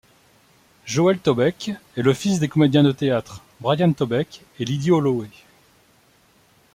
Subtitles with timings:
[0.83, 5.29] Joel Tobeck est le fils des comédiens de théâtre Bryan Tobeck et Liddy Holloway.